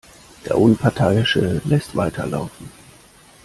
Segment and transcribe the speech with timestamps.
[0.47, 2.71] Der Unparteiische lässt weiterlaufen.